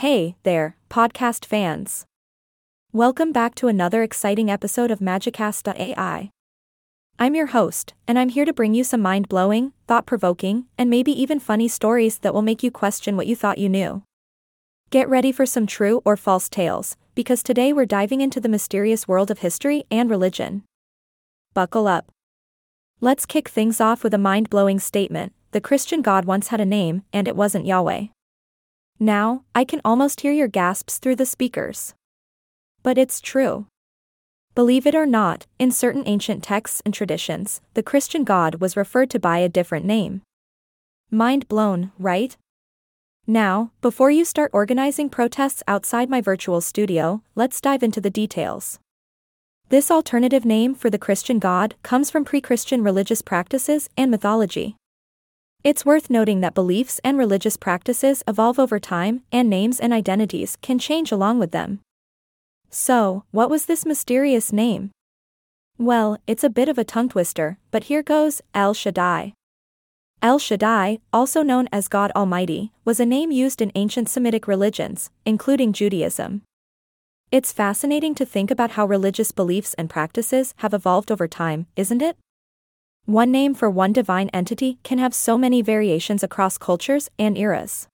[0.00, 2.04] Hey there, podcast fans.
[2.92, 6.30] Welcome back to another exciting episode of Magicast.ai.
[7.18, 10.90] I'm your host, and I'm here to bring you some mind blowing, thought provoking, and
[10.90, 14.02] maybe even funny stories that will make you question what you thought you knew.
[14.90, 19.08] Get ready for some true or false tales, because today we're diving into the mysterious
[19.08, 20.64] world of history and religion.
[21.54, 22.12] Buckle up.
[23.00, 26.66] Let's kick things off with a mind blowing statement the Christian God once had a
[26.66, 28.08] name, and it wasn't Yahweh.
[28.98, 31.94] Now, I can almost hear your gasps through the speakers.
[32.82, 33.66] But it's true.
[34.54, 39.10] Believe it or not, in certain ancient texts and traditions, the Christian God was referred
[39.10, 40.22] to by a different name.
[41.10, 42.36] Mind blown, right?
[43.26, 48.78] Now, before you start organizing protests outside my virtual studio, let's dive into the details.
[49.68, 54.76] This alternative name for the Christian God comes from pre Christian religious practices and mythology.
[55.64, 60.56] It's worth noting that beliefs and religious practices evolve over time, and names and identities
[60.62, 61.80] can change along with them.
[62.70, 64.90] So, what was this mysterious name?
[65.78, 69.34] Well, it's a bit of a tongue twister, but here goes El Shaddai.
[70.22, 75.10] El Shaddai, also known as God Almighty, was a name used in ancient Semitic religions,
[75.24, 76.42] including Judaism.
[77.30, 82.00] It's fascinating to think about how religious beliefs and practices have evolved over time, isn't
[82.00, 82.16] it?
[83.06, 87.86] One name for one divine entity can have so many variations across cultures and eras.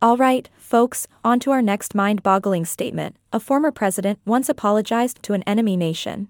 [0.00, 3.16] Alright, folks, on to our next mind boggling statement.
[3.32, 6.28] A former president once apologized to an enemy nation.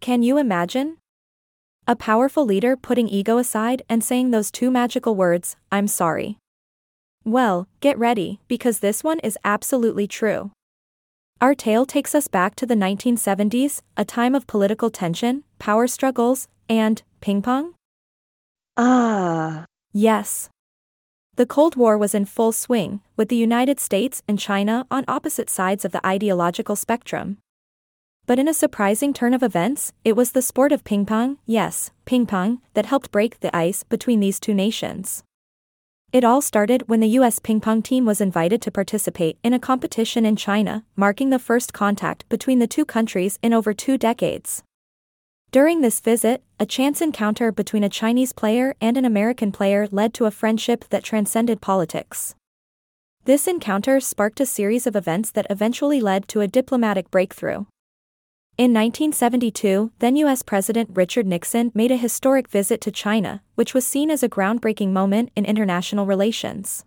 [0.00, 0.96] Can you imagine?
[1.86, 6.38] A powerful leader putting ego aside and saying those two magical words, I'm sorry.
[7.24, 10.50] Well, get ready, because this one is absolutely true.
[11.40, 16.48] Our tale takes us back to the 1970s, a time of political tension, power struggles,
[16.68, 17.74] and ping pong?
[18.76, 19.66] Ah.
[19.92, 20.48] Yes.
[21.36, 25.50] The Cold War was in full swing, with the United States and China on opposite
[25.50, 27.38] sides of the ideological spectrum.
[28.26, 31.90] But in a surprising turn of events, it was the sport of ping pong, yes,
[32.04, 35.22] ping pong, that helped break the ice between these two nations.
[36.12, 39.58] It all started when the US ping pong team was invited to participate in a
[39.58, 44.62] competition in China, marking the first contact between the two countries in over two decades.
[45.54, 50.12] During this visit, a chance encounter between a Chinese player and an American player led
[50.14, 52.34] to a friendship that transcended politics.
[53.24, 57.66] This encounter sparked a series of events that eventually led to a diplomatic breakthrough.
[58.58, 60.42] In 1972, then U.S.
[60.42, 64.90] President Richard Nixon made a historic visit to China, which was seen as a groundbreaking
[64.90, 66.84] moment in international relations.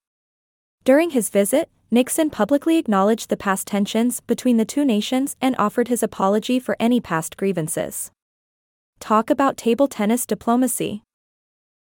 [0.84, 5.88] During his visit, Nixon publicly acknowledged the past tensions between the two nations and offered
[5.88, 8.12] his apology for any past grievances.
[9.00, 11.04] Talk about table tennis diplomacy.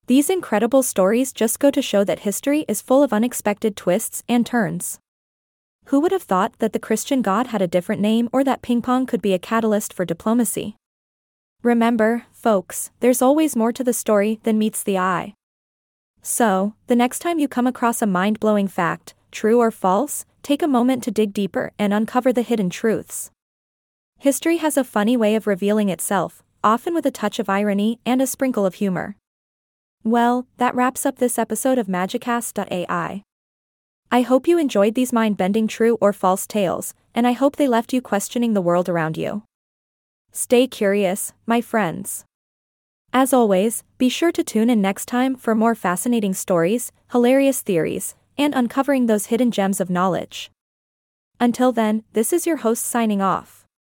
[0.08, 4.46] These incredible stories just go to show that history is full of unexpected twists and
[4.46, 5.00] turns.
[5.86, 8.82] Who would have thought that the Christian God had a different name or that ping
[8.82, 10.76] pong could be a catalyst for diplomacy?
[11.62, 15.34] Remember, folks, there's always more to the story than meets the eye.
[16.22, 20.62] So, the next time you come across a mind blowing fact, true or false, take
[20.62, 23.32] a moment to dig deeper and uncover the hidden truths.
[24.20, 28.22] History has a funny way of revealing itself, often with a touch of irony and
[28.22, 29.18] a sprinkle of humor.
[30.04, 33.24] Well, that wraps up this episode of Magicast.ai.
[34.12, 37.68] I hope you enjoyed these mind bending true or false tales, and I hope they
[37.68, 39.44] left you questioning the world around you.
[40.32, 42.26] Stay curious, my friends.
[43.12, 48.16] As always, be sure to tune in next time for more fascinating stories, hilarious theories,
[48.38, 50.50] and uncovering those hidden gems of knowledge.
[51.40, 53.63] Until then, this is your host signing off.